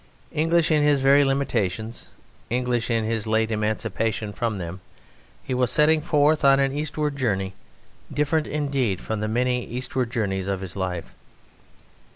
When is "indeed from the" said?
8.47-9.27